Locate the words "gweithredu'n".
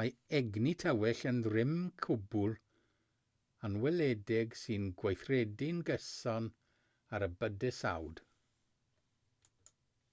5.02-5.82